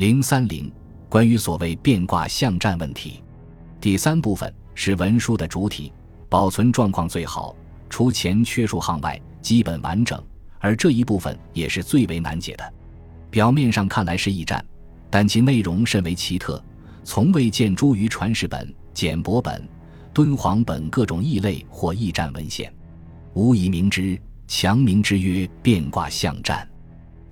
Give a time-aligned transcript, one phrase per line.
[0.00, 0.72] 零三零，
[1.10, 3.22] 关于所谓变卦象战问题，
[3.82, 5.92] 第三部分是文书的主体，
[6.26, 7.54] 保存状况最好，
[7.90, 10.18] 除前缺数行外，基本完整。
[10.58, 12.72] 而这一部分也是最为难解的。
[13.30, 14.64] 表面上看来是驿站，
[15.10, 16.64] 但其内容甚为奇特，
[17.04, 19.68] 从未见诸于传世本、简帛本、
[20.14, 22.72] 敦煌本各种异类或驿站文献，
[23.34, 24.18] 无以明之。
[24.48, 26.66] 强名之曰变卦象战，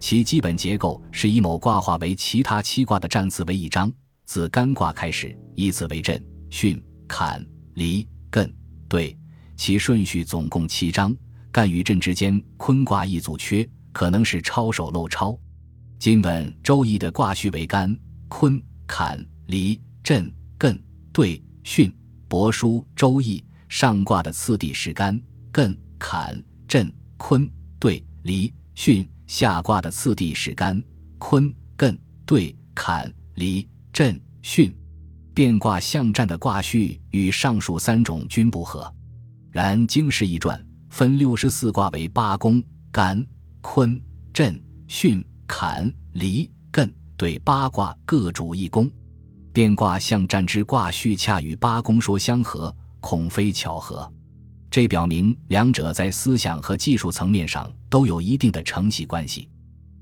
[0.01, 3.93] 其基本结构是以某卦化为其他七卦的占字为一章，
[4.25, 8.51] 自干卦开始，依次为震、巽、坎、离、艮、
[8.89, 9.17] 兑，
[9.57, 11.15] 其顺序总共七章。
[11.51, 15.37] 干与震之间，坤卦一组缺，可能是抄手漏抄。
[15.99, 20.79] 今本《周易》的卦序为干、坤、坎、离、震、艮、
[21.13, 21.93] 兑、巽。
[22.29, 23.39] 帛书《周易》
[23.71, 25.19] 上卦的次第是干、
[25.51, 29.09] 艮、坎、震、坤、兑、离、巽。
[29.29, 30.83] 下卦的次第是干、
[31.19, 34.75] 坤、艮、兑、坎、离、震、巽。
[35.35, 38.93] 变卦象战的卦序与上述三种均不合。
[39.53, 40.59] 然《经世易传》。
[40.91, 43.25] 分六十四卦为八宫：干、
[43.61, 44.01] 坤、
[44.33, 44.59] 震、
[44.89, 48.91] 巽、坎、离、艮，对八卦各主一宫。
[49.53, 54.11] 变卦象战之卦序恰与八宫说相合，恐非巧合。
[54.71, 59.49] 这表明两者在思想和技术层面上都有一定的承袭关系。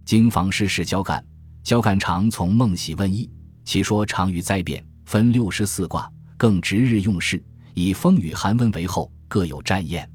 [0.05, 1.25] 经房师是焦干，
[1.62, 3.31] 交干常从梦喜问易，
[3.64, 4.84] 其说常于灾变。
[5.05, 7.41] 分六十四卦，更值日用事，
[7.75, 10.09] 以风雨寒温为后，各有占验。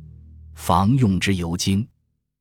[0.54, 1.88] 防用之尤精，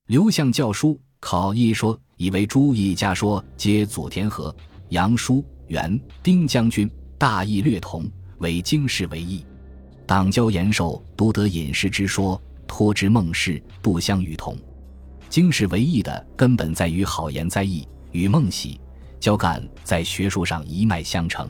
[0.08, 4.54] 刘向教书考一说，以为诸易家说皆祖田和、
[4.88, 8.04] 杨叔、元、丁将军大义略同，
[8.38, 9.44] 为经世为义。
[10.10, 14.58] 党交延寿独得隐士之说，托之孟氏不相与同。
[15.28, 18.80] 经世为义的根本在于好言在义，与孟喜、
[19.20, 21.48] 交干在学术上一脉相承。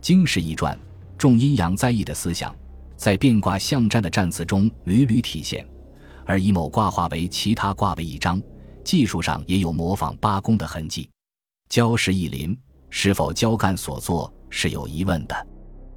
[0.00, 0.74] 经世一传
[1.18, 2.56] 重阴阳在义的思想，
[2.96, 5.62] 在变卦象战的战词中屡屡体现。
[6.24, 8.40] 而以某卦化为其他卦为一章，
[8.82, 11.10] 技术上也有模仿八宫的痕迹。
[11.68, 15.46] 焦氏一临是否焦干所作是有疑问的。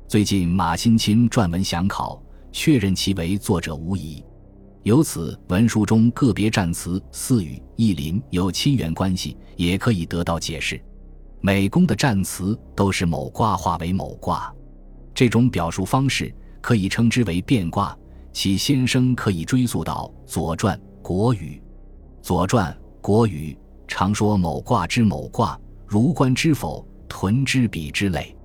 [0.07, 2.21] 最近马新钦撰文详考，
[2.51, 4.23] 确认其为作者无疑。
[4.83, 10.79] 由此文书中个别战词似与意林有亲缘关系，也可以得到解释。
[11.41, 14.53] 每宫的战词都是某卦化为某卦，
[15.11, 17.97] 这种表述方式可以称之为变卦。
[18.31, 21.59] 其先生可以追溯到《左传》《国语》，
[22.23, 22.71] 《左传》
[23.01, 23.57] 《国语》
[23.87, 28.35] 常说某卦之某卦，如观之否，屯之彼之类，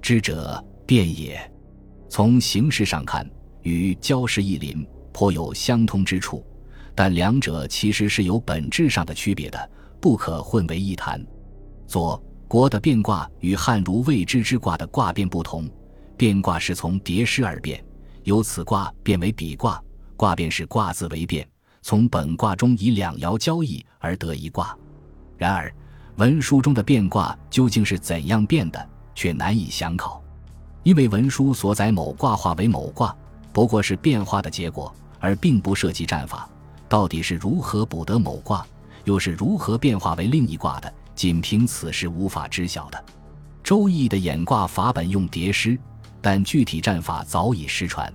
[0.00, 1.40] 知者变也。
[2.08, 3.28] 从形式上看，
[3.62, 6.44] 与交氏一邻颇有相通之处，
[6.94, 9.70] 但两者其实是有本质上的区别的，
[10.00, 11.24] 不可混为一谈。
[11.86, 15.68] 左国的变卦与汉儒未知之卦的卦变不同，
[16.16, 17.82] 变卦是从叠诗而变。
[18.24, 19.82] 由此卦变为比卦，
[20.16, 21.48] 卦变是卦字为变，
[21.80, 24.76] 从本卦中以两爻交易而得一卦。
[25.36, 25.74] 然而，
[26.18, 30.21] 文书中的变卦究竟是怎样变的，却难以详考，
[30.82, 33.14] 因为文书所载某卦化为某卦，
[33.52, 36.48] 不过是变化的结果，而并不涉及战法。
[36.88, 38.66] 到底是如何补得某卦，
[39.04, 42.98] 又是如何变化为另一卦的，仅凭此事无法知晓的。
[43.62, 45.78] 《周易》的演卦法本用叠诗。
[46.24, 48.08] 但具体战法早已失传，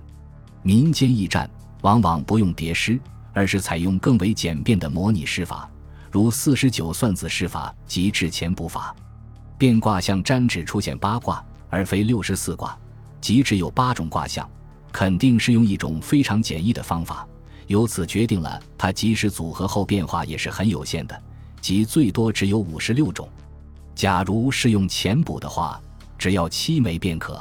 [0.62, 1.46] 民间驿战
[1.82, 2.98] 往往不用叠诗，
[3.34, 5.68] 而是采用更为简便的模拟诗法，
[6.10, 8.96] 如四十九算子诗法及掷钱卜法。
[9.58, 12.76] 变卦象占只出现八卦，而非六十四卦，
[13.20, 14.48] 即只有八种卦象，
[14.92, 17.26] 肯定是用一种非常简易的方法，
[17.66, 21.22] 由此决定了它即使组合后变化也是很有限的，
[21.60, 23.28] 即最多只有五十六种。
[23.94, 25.80] 假如是用钱卜的话，
[26.16, 27.40] 只要七枚便可。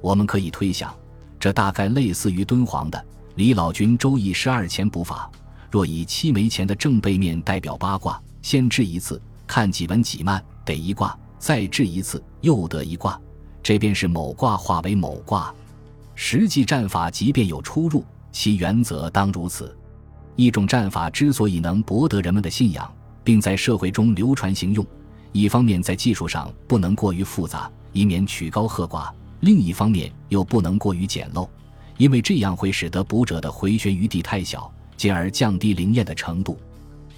[0.00, 0.94] 我们可以推想，
[1.38, 3.04] 这大概类似于敦煌的
[3.34, 5.30] 李老君《周易》十二钱卜法。
[5.70, 13.20] 若以七枚钱的正背面代表八卦，先掷一次，看几文几慢，得一卦；再掷一次，又得一卦。
[13.62, 15.54] 这便是某卦化为某卦。
[16.14, 19.76] 实际战法即便有出入，其原则当如此。
[20.36, 22.90] 一种战法之所以能博得人们的信仰，
[23.24, 24.86] 并在社会中流传行用，
[25.32, 29.10] 一方面在技术上不能过于复杂，以免曲高和寡。
[29.40, 31.48] 另一方面又不能过于简陋，
[31.96, 36.58] 因为这样会使得卜者的回旋余地太小，进而降低灵验的程度。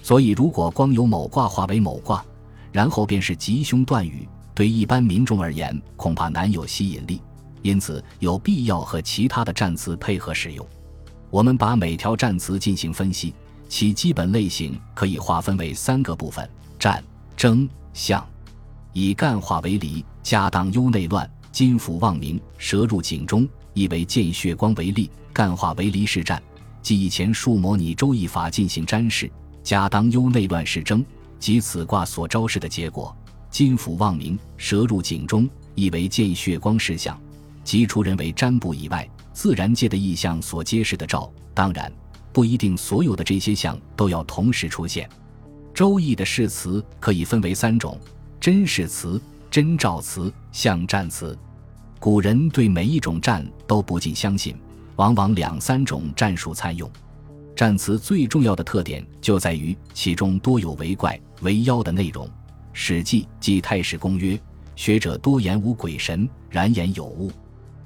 [0.01, 2.23] 所以，如果光有某卦化为某卦，
[2.71, 7.21] 然后便是吉凶断语，对一般民众而言恐怕难有吸引力。
[7.61, 10.67] 因此，有必要和其他的战词配合使用。
[11.29, 13.33] 我们把每条战词进行分析，
[13.69, 16.47] 其基本类型可以划分为三个部分：
[16.77, 17.03] 战、
[17.37, 18.25] 争、象。
[18.91, 26.43] 以干化为离，家当忧内乱，金府望明，蛇入井中，意为见血光为利，干化为离是战。
[26.81, 29.31] 即以前数模拟周易法进行占事，
[29.63, 31.03] 家当忧内乱是征，
[31.39, 33.15] 即此卦所昭示的结果。
[33.53, 37.15] 金府望明，蛇入井中，意为见血光事象，
[37.63, 41.31] 即除人为占卜以外，自然界的意象所揭示的兆。
[41.53, 41.93] 当然，
[42.31, 45.07] 不一定所有的这些象都要同时出现。
[45.71, 47.95] 周易的誓词可以分为三种：
[48.39, 49.21] 真誓词、
[49.51, 51.37] 真兆词、象占词。
[51.99, 54.55] 古人对每一种占都不尽相信，
[54.95, 56.89] 往往两三种战术参用。
[57.55, 62.25] 占词最重要的特点就在于其中多有为怪、为妖的内容。
[62.73, 64.37] 《史记》记《太史公》曰
[64.75, 67.31] ：“学者多言无鬼神，然言有物。”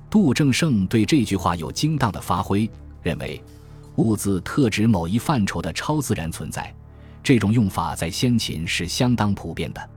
[0.09, 2.69] 杜正胜对这句话有精当的发挥，
[3.03, 3.41] 认为
[3.97, 6.73] “物”字特指某一范畴的超自然存在。
[7.21, 9.89] 这种用法在先秦是相当普遍的。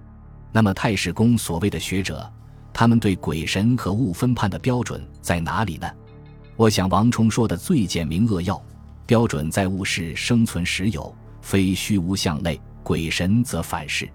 [0.50, 2.28] 那么，太史公所谓的学者，
[2.72, 5.88] 他们对鬼神和物分判的标准在哪里呢？
[6.56, 8.60] 我想，王充说的最简明扼要，
[9.06, 14.10] 标准在物是生存实有，非虚无相类；鬼神则反是。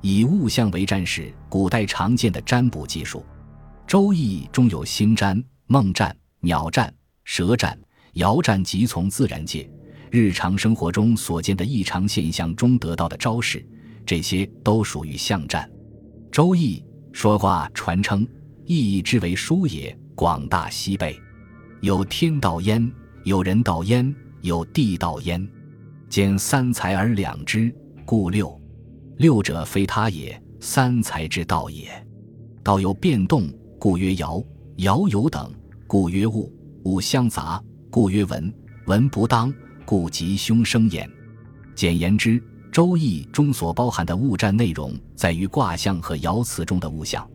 [0.00, 3.18] 以物象为占是古代常见的占卜技术，
[3.86, 6.92] 《周易》中有星占、梦占、鸟占、
[7.24, 7.78] 蛇占、
[8.14, 9.68] 爻占及从自然界、
[10.10, 13.66] 日常生活中所见的异常现象中得到的昭示，
[14.06, 15.68] 这些都属于象占。
[16.30, 16.78] 《周易》
[17.12, 18.26] 说卦传称，
[18.64, 21.18] 易之为书也，广大西北，
[21.80, 22.90] 有天道焉，
[23.24, 25.46] 有人道焉，有地道焉，
[26.08, 27.74] 兼三才而两之，
[28.04, 28.57] 故六。
[29.18, 31.90] 六者非他也，三才之道也。
[32.62, 34.44] 道有变动，故曰爻；
[34.76, 35.52] 爻有等，
[35.88, 36.48] 故曰物；
[36.84, 37.60] 物相杂，
[37.90, 38.48] 故曰文；
[38.86, 39.52] 文不当，
[39.84, 41.10] 故吉凶生焉。
[41.74, 42.38] 简言之，
[42.70, 47.24] 《周易》中所包含的物占内容，在于卦象和爻辞中的物象。《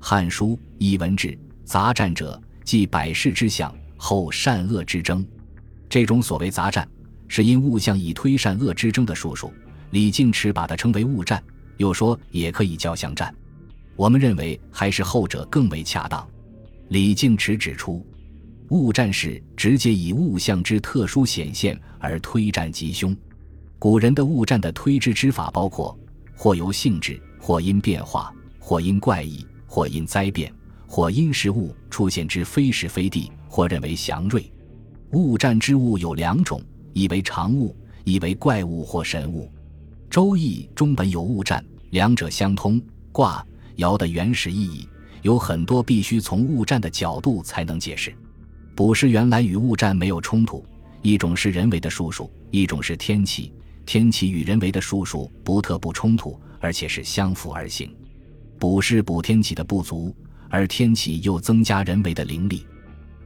[0.00, 1.28] 汉书·艺文志》
[1.64, 5.24] 杂占者，即百世之象，后善恶之争。
[5.88, 6.88] 这种所谓杂占，
[7.28, 9.52] 是因物象以推善恶之争的术数。
[9.90, 11.42] 李靖池把它称为物战，
[11.76, 13.34] 又说也可以叫象战。
[13.96, 16.26] 我们认为还是后者更为恰当。
[16.88, 18.04] 李靖池指出，
[18.68, 23.14] 物战是直接以物象之特殊显现而推战吉凶。
[23.78, 25.98] 古人的物战的推之之法包括：
[26.36, 30.52] 或由性质，或因变化，或因怪异，或因灾变，
[30.86, 34.50] 或因时物出现之非时非地，或认为祥瑞。
[35.12, 36.62] 物战之物有两种，
[36.92, 39.50] 一为常物，一为怪物或神物。
[40.10, 42.82] 周易中本有物占，两者相通。
[43.12, 43.46] 卦
[43.76, 44.88] 爻的原始意义
[45.22, 48.12] 有很多，必须从物占的角度才能解释。
[48.74, 50.66] 卜筮原来与物占没有冲突，
[51.00, 53.52] 一种是人为的术数，一种是天气。
[53.86, 57.94] 天气与人为的术数不特不冲突，而且是相辅而行。
[58.58, 60.12] 卜筮补天气的不足，
[60.48, 62.66] 而天气又增加人为的灵力。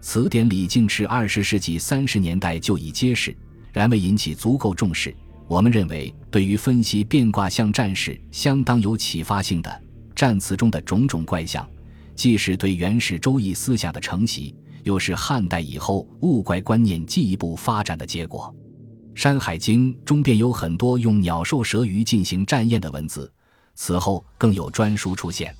[0.03, 3.35] 此点李靖是二十世纪三十年代就已揭示，
[3.73, 5.15] 然未引起足够重视。
[5.47, 9.83] 我们认为，对于分析变卦象战士相当有启发性的
[10.17, 11.69] 战词中的种种怪象，
[12.15, 14.55] 既是对原始周易思想的承袭，
[14.85, 18.53] 又是汉代以后物怪观念进一步发展的结果。
[19.21, 23.31] 《山海经》中便有很多用鸟兽蛇鱼进行占验的文字，
[23.75, 25.55] 此后更有专书出现。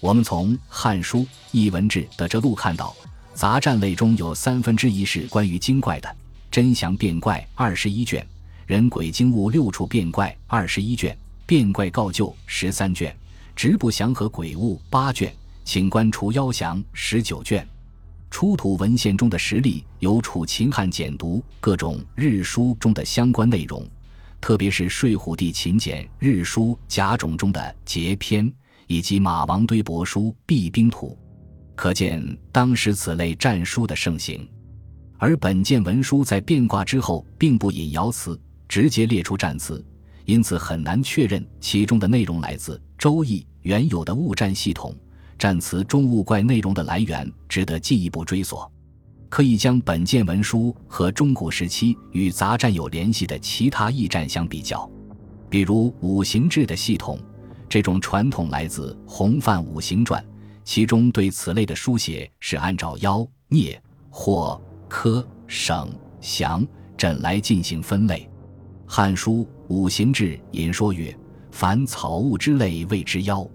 [0.00, 1.18] 我们从《汉书·
[1.50, 2.94] 艺文志》的这录看到，
[3.34, 6.08] 杂占类中有三分之一是关于精怪的，
[6.50, 8.26] 《真祥变怪》二十一卷。
[8.66, 13.16] 人鬼精物六处变怪二十一卷，变怪告旧十三卷，
[13.54, 15.32] 直不祥和鬼物八卷，
[15.64, 17.66] 请官除妖祥十九卷。
[18.28, 23.88] 出土文献中的实例有楚秦汉简读各种日书中的相关内容，
[24.40, 28.52] 特别是睡虎地秦简日书甲种中的节篇，
[28.88, 31.16] 以及马王堆帛书避兵图，
[31.76, 34.44] 可见当时此类战书的盛行。
[35.18, 38.38] 而本件文书在变卦之后，并不引爻辞。
[38.76, 39.82] 直接列出战词，
[40.26, 44.94] 因此很难确认其中的内容来自《周易》原有的物战系统。
[45.38, 48.70] 战词中物怪内容的来源值得进一步追索，
[49.30, 54.86] 可以将本件文书和中古时期与杂战有联系的其他驿站相比较，
[55.48, 57.18] 比如五行志的系统。
[57.70, 60.22] 这种传统来自《洪范五行传》，
[60.64, 65.88] 其中对此类的书写是按照妖、孽、祸、科、省、
[66.20, 66.62] 祥、
[66.94, 68.28] 震来进行分类。
[68.86, 71.14] 《汉书·五行志》引说曰
[71.50, 73.46] ：“凡草物之类谓之妖，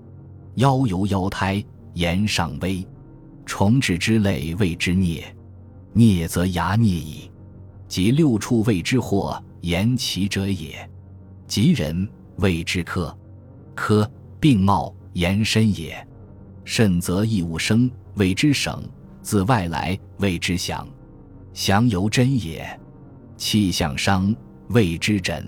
[0.56, 2.86] 妖由妖胎，言上微；
[3.46, 5.24] 虫豸之类谓之孽，
[5.94, 7.32] 孽则牙孽矣。
[7.88, 10.90] 及六畜谓之祸，言其者也。
[11.48, 12.08] 及人
[12.38, 13.18] 谓之科，
[13.74, 14.10] 科
[14.40, 16.08] 病貌，言深也。
[16.64, 18.82] 甚则异物生，谓之省；
[19.22, 20.88] 自外来，谓之祥。
[21.54, 22.80] 祥由真也。
[23.36, 24.34] 气象伤，
[24.72, 25.46] 谓之诊。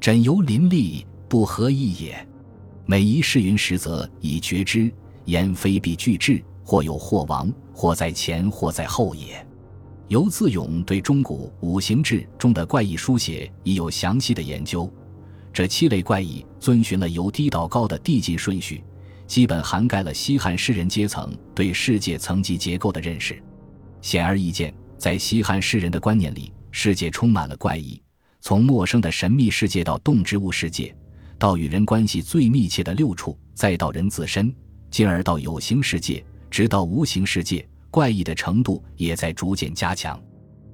[0.00, 2.26] 诊由邻立，不合意也。
[2.84, 4.92] 每一事云实则以觉之，
[5.24, 9.46] 言非必具至，或有或亡，或在前，或在后也。
[10.08, 14.92] 游自勇对中古五行志中的怪异书写已有详细的研究。
[15.52, 18.82] 这七类怪异遵循了由低到高的递进顺序，
[19.26, 23.40] 基本涵盖了西汉诗人阶层对世界层级结构的认识。
[24.00, 28.01] 显而易见，在西汉诗人的观念里，世界充满了怪异，
[28.42, 30.92] 从陌生的神秘世界到动植物世界，
[31.38, 34.52] 到与人关系最密切的六处，再到人自身，
[34.90, 40.20] 进而到有形世界，直到无形世界，怪异的程度也在逐渐加强。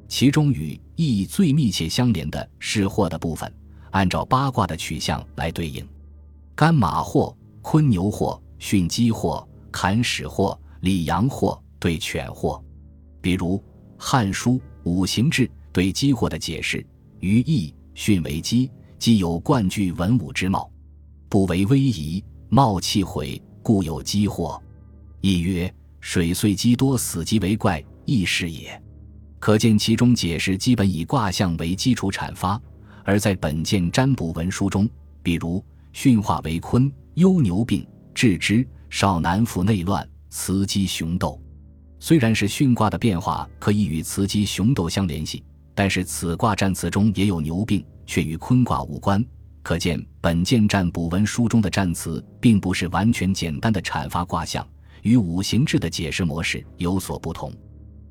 [0.08, 3.52] 其中与意义最密切相连的是祸的部分。
[3.90, 5.87] 按照八卦的取向来对应，
[6.54, 12.62] 干马祸、坤牛祸、巽鸡祸、坎豕祸、里羊祸对犬祸。
[13.20, 13.58] 比如
[13.98, 14.52] 《汉书·
[14.84, 16.87] 五行志》对鸡祸的解释：
[17.20, 20.70] 于义，巽为鸡，鸡有冠具文武之貌，
[21.28, 24.60] 不为威仪，貌气毁，故有鸡祸。
[25.20, 28.80] 亦曰：水岁鸡多死鸡为怪，亦是也。
[29.40, 32.60] 可见其中解释基本以卦象为基础阐发。
[33.04, 34.87] 而在本件占卜文书中，
[35.22, 41.40] 比如训化为坤，忧牛病，治之少男服内乱，雌鸡雄斗。
[41.98, 45.42] 虽然是巽卦的变化可以与雌鸡雄斗相联系，
[45.78, 49.25] 但是此卦占词中也有牛病，却与坤卦无关。
[49.62, 54.66] 可见本件占卜文书中的占词并不是完全简单的阐发卦象，
[55.02, 57.52] 与五行志的解释模式有所不同。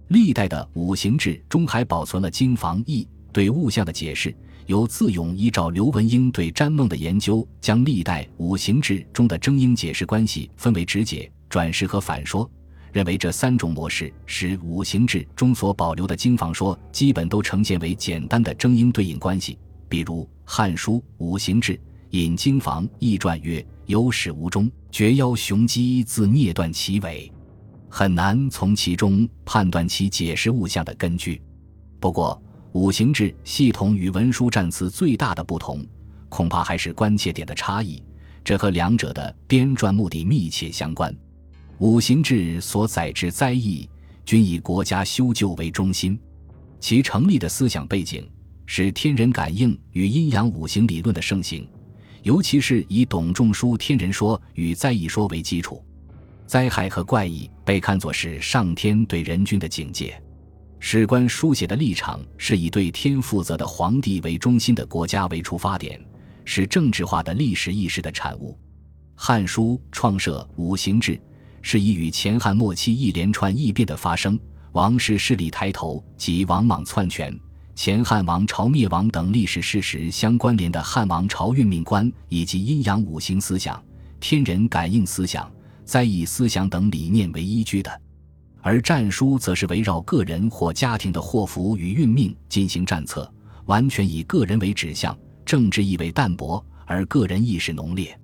[0.07, 4.33] 历代的五行志中还保存了经房易对物象的解释。
[4.67, 12.49] 由自勇依照刘文英对占梦的研究，将历代五行志中的征英解释关系分为直解、转释和反说，
[12.97, 19.55] 认为这三种模式使五行志中所保留的经房说基本都呈现为简单的征英对应关系。
[19.87, 21.73] 比如《汉书·五行志》
[22.09, 27.31] 引经房易传曰：“有始无终，绝妖雄鸡自啮断其尾。”
[27.87, 31.39] 很难从其中判断其解释物象的根据。
[31.99, 35.85] 不过，五行志系统与文书占词最大的不同，
[36.29, 38.01] 恐怕还是关切点的差异。
[38.43, 41.15] 这和两者的编撰目的密切相关。
[41.79, 43.87] 五行志所载之灾异，
[44.25, 46.19] 均以国家修旧为中心，
[46.79, 48.27] 其成立的思想背景
[48.65, 51.69] 是天人感应与阴阳五行理论的盛行，
[52.23, 55.83] 尤其是以董仲舒天人说与灾异说为基础。
[56.47, 60.19] 灾害和怪异被看作是上天对人君的警戒。
[60.79, 66.03] 史官书写的立场是以对天负责的皇帝为中心的国家为出发点，
[66.43, 68.53] 是政治化的历史意识的产物。
[69.15, 71.19] 《汉书》创设五行志，
[71.69, 74.39] 是以与前汉末期一连串异变的发生、
[74.71, 77.37] 王室势力抬头及王莽篡权、
[77.75, 83.83] 前汉王朝灭亡等历史事实相关联的汉王朝运命观，以及阴阳五行思想、
[84.21, 85.51] 天人感应思想、
[85.83, 88.01] 灾异思想等理念为依据的。
[88.61, 93.29] 而战书则是围绕个人或家庭的祸福与运命进行战策，
[93.65, 95.13] 完全以个人为指向，
[95.45, 98.17] 政治意味淡薄，而个人意识浓烈。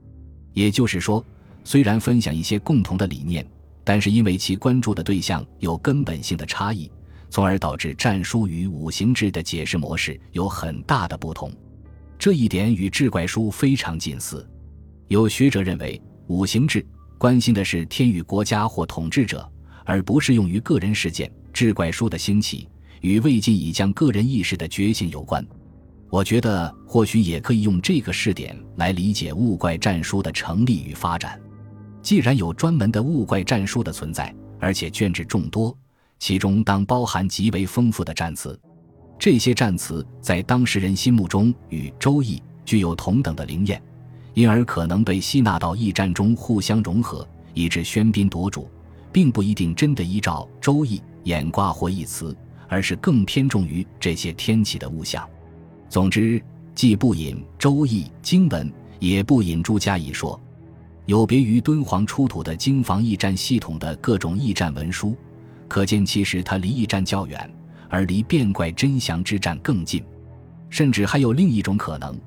[0.54, 1.26] 也就是说，
[1.64, 3.46] 虽然分享一些共同的理念，
[3.84, 6.92] 但是因为其关注的对象有根本性的差异，
[7.30, 11.52] 从而导致战书与五行志的解释模式有很大的不同。
[12.18, 14.48] 这一点与志怪书非常近似。
[15.08, 16.86] 有学者认为，五行志
[17.18, 19.50] 关心的是天与国家或统治者。
[19.86, 21.32] 而不是用于个人事件。
[21.52, 22.68] 志怪书的兴起
[23.02, 25.46] 与魏晋已将个人意识的觉醒有关。
[26.10, 31.40] 我觉得或许也可以用这个试点来理解物怪战书的成立与发展。
[32.04, 35.76] 既然有专门的物怪战书的存在，而且卷帙众多，
[36.20, 38.60] 其中当包含极为丰富的战词。
[39.18, 43.82] 这些战词在当事人心目中与《周易》具有同等的灵验，
[44.34, 48.70] 因而可能被吸纳到驿战中互相融合，以致喧宾夺主。
[49.14, 52.36] 并不一定真的依照《周易》演卦或易词，
[52.68, 55.24] 而是更偏重于这些天气的物象。
[55.88, 56.44] 总之，
[56.74, 60.42] 既不引《周易》经文，也不引诸家一说，
[61.06, 65.16] 有别于敦煌出土的经房驿站系统的各种驿站文书，
[65.68, 67.54] 可见其实它离驿站较远，
[67.90, 70.02] 而离变怪真祥之战更近。
[70.70, 72.18] 甚至还有另一种可能，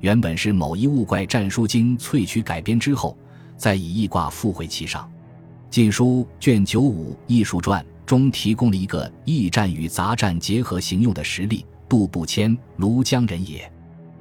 [0.00, 3.16] 原本是某一物怪战书经萃取改编之后，
[3.56, 5.04] 再以易卦附会其上。
[5.70, 13.70] 《晋书》卷九五《艺术传》中提供了一个驿站与杂战结合行用的实例：杜不谦，庐江人也，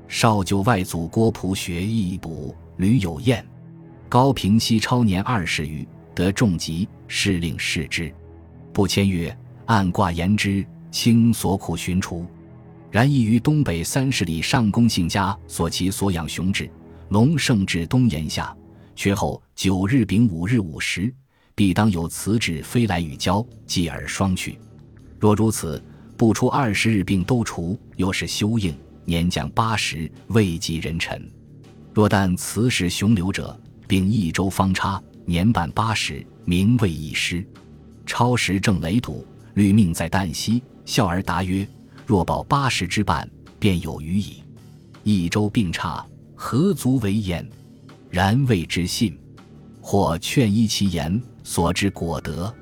[0.08, 3.46] 少就外祖郭璞学艺卜，屡有验。
[4.12, 8.14] 高平西超年二十余，得重疾，事令视之。
[8.74, 9.34] 不签曰
[9.68, 12.26] ：“按卦言之，卿所苦寻除。”
[12.92, 16.70] 然亦于东北三十里上公姓家所其所养雄志，
[17.08, 18.54] 龙盛至东檐下，
[18.98, 21.10] 却后九日丙午日午时，
[21.56, 24.60] 必当有辞旨飞来与交，继而双去。
[25.22, 25.82] 若如此，
[26.18, 31.26] 不出二十日病都除，又是休应，年将八十，未及人臣。
[31.94, 33.58] 若但辞使雄留者，
[33.92, 37.46] 并一周方差，年半八十，名未已失。
[38.06, 41.68] 超时正雷堵，虑命在旦夕，笑而答曰。
[42.06, 43.30] 若保八十之半，
[43.60, 44.42] 便有余矣。
[45.04, 46.06] 益州病差，
[46.36, 47.46] 何足为言？
[48.10, 49.20] 然未之信。
[49.82, 52.56] 或劝依其言，所知果得。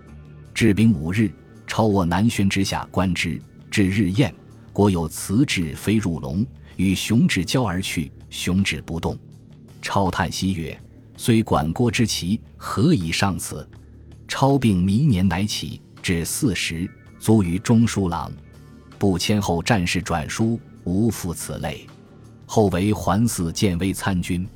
[0.51, 1.31] 至兵五日，
[1.67, 3.39] 超卧南轩之下观之。
[3.69, 4.33] 至日晏，
[4.74, 6.43] 果有辞志飞入龙，
[6.77, 8.12] 与雄志交而去。
[8.31, 9.15] 雄志不动。
[9.79, 10.75] 超叹息曰
[11.21, 13.69] ：“虽管郭之奇，何以上此？”
[14.25, 18.31] 超病弥年乃起，至四十，卒于中书郎。
[18.97, 21.85] 不迁后战事转书，无复此类。
[22.45, 24.47] 后为环寺建威参军。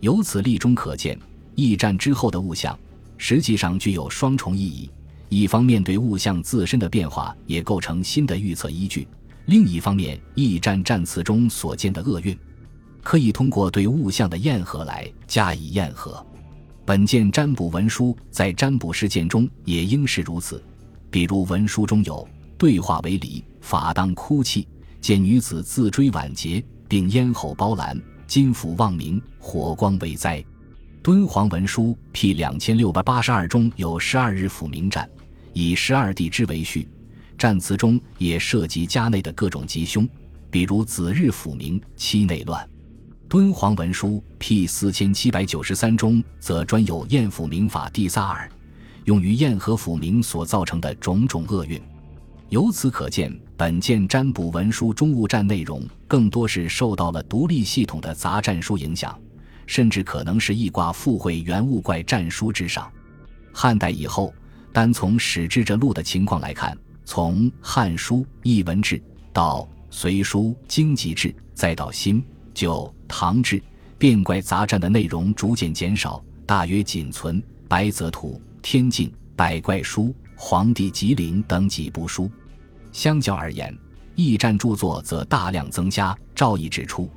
[0.00, 1.20] 由此例中可见，
[1.56, 2.76] 驿站之后的物象，
[3.18, 4.90] 实际上具有双重意义：
[5.28, 9.06] 一方面对物象自身的变化也构成新的预测依据；
[9.44, 12.34] 另一方面，驿站战词中所见的厄运，
[13.02, 16.24] 可以通过对物象的验合来加以验合。
[16.84, 20.62] 本件占卜文书在占卜事件中也应是如此，
[21.10, 22.26] 比如文书中有。
[22.56, 24.66] 对话为礼，法当哭泣。
[25.00, 30.44] 见女子自追晚节，并咽喉包蓝，金府望明，火光为灾。
[31.00, 35.08] 敦煌文书 P 两千六百八十二中有十二日府名战，
[35.52, 36.88] 以十二地支为序。
[37.38, 40.06] 战词中也涉及家内的各种吉凶，
[40.50, 42.68] 比如子日府名，期内乱。
[43.28, 48.50] 敦煌文书 P 四千七百九十三中则专有验府名法第三二，
[49.04, 51.78] 用于验合府名所造成的种种厄运。
[52.48, 59.14] 由此可见，本件占卜文书中物战内容更多是受到了独立系统的杂战书影响，
[59.66, 62.90] 甚至可能是易卦附会原物怪战书之上。
[63.52, 64.32] 汉代以后，
[64.72, 68.96] 单从史志这录的情况来看，从《汉书·艺文志》
[69.34, 69.60] 到
[69.90, 72.24] 《隋书·经济志》，再到新
[72.58, 73.62] 九唐志，
[73.98, 80.06] 变怪杂战的内容逐渐减少，大约仅存《白泽图》《天镜》《百怪书》。
[80.34, 82.28] 《黄帝吉林》等几部书，
[82.90, 83.72] 相较而言，
[84.16, 86.18] 驿站著作则大量增加。
[86.34, 87.08] 赵毅指出，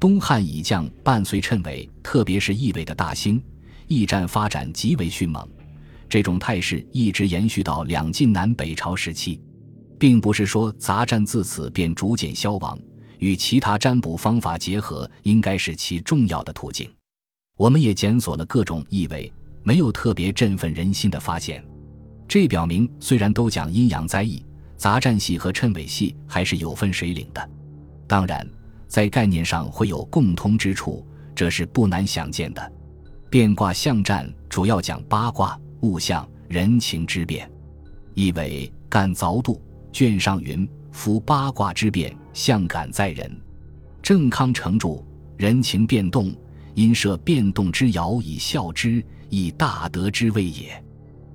[0.00, 3.40] 东汉以将伴随谶纬，特别是易纬的大兴，
[3.86, 5.48] 驿站发展极为迅猛。
[6.08, 9.40] 这种态势一直延续到两晋南北朝时期，
[9.96, 12.76] 并不是说杂战自此便逐渐消亡。
[13.18, 16.90] 与其他占卜方法结合，应该是其重要的途径。
[17.56, 21.64] 我们也检索了各种易纬，没有特别振奋人心的发现。
[22.26, 24.44] 这表明，虽然都讲阴阳灾异，
[24.76, 27.50] 杂战系和谶纬系还是有分水岭的。
[28.06, 28.48] 当然，
[28.86, 32.72] 在概念上会有共通之处，这是不难想见的。
[33.30, 37.50] 变卦象占主要讲八卦、物象、人情之变。
[38.14, 43.28] 意为干凿度卷上云：“夫八卦之变，象感在人。”
[44.00, 45.04] 郑康成注
[45.36, 46.32] ：“人情变动，
[46.74, 50.82] 因设变动之爻以效之，以大德之谓也。”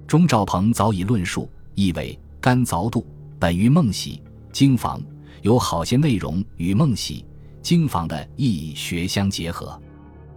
[0.07, 3.05] 钟兆鹏早已论述，意为干凿度
[3.37, 4.21] 本于梦喜
[4.53, 5.01] 经房，
[5.41, 7.25] 有好些内容与梦喜
[7.61, 9.77] 经房的意义学相结合。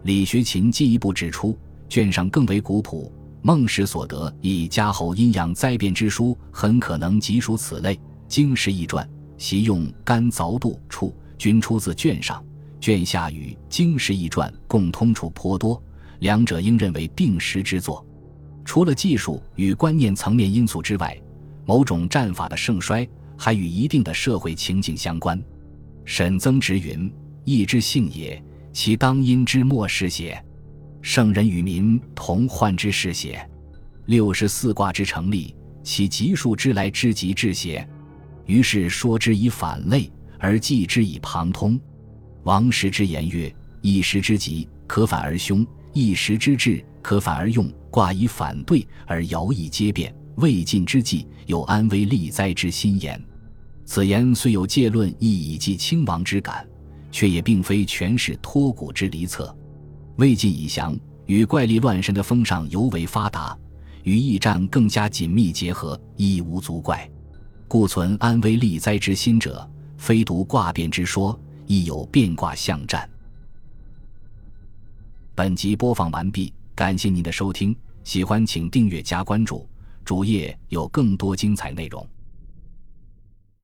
[0.02, 1.56] 李学勤进一步指出，
[1.88, 7.98] 卷上更为古朴，孟氏所得以加后阴阳灾变之书，很可能即属此类。
[8.28, 12.44] 经史易传习用干凿度处，均出自卷上，
[12.80, 15.82] 卷下与经世易传共通处颇多，
[16.20, 18.04] 两者应认为定时之作。
[18.64, 21.16] 除了技术与观念层面因素之外，
[21.64, 25.40] 某种战法的盛衰还与一定的社会情境相关。
[26.04, 27.12] 沈曾直云
[27.44, 30.42] ：“义之性也，其当因之末是邪？
[31.02, 33.48] 圣人与民同患之是邪？
[34.06, 37.88] 六十四卦之成立，其吉数之来之极至邪？
[38.46, 41.78] 于是说之以反类，而记之以旁通。
[42.44, 53.18] 王时之言曰：一时之急，可反而凶；一时之治，可反而用。”卦以反对而爻以皆变，未尽之际有安危利灾之心言。
[53.86, 56.68] 此言虽有借论亦以寄亲王之感，
[57.10, 59.56] 却也并非全是托古之离策。
[60.16, 63.56] 魏晋以降，与怪力乱神的风尚尤为发达，
[64.02, 67.10] 与驿战更加紧密结合，亦无足怪。
[67.68, 73.08] 故存安危利灾之心者，非独卦变之说，亦有变卦相战。
[75.34, 76.52] 本集播放完毕。
[76.74, 77.74] 感谢您的收听，
[78.04, 79.66] 喜欢请订阅加关注，
[80.04, 82.06] 主页有更多精彩内容。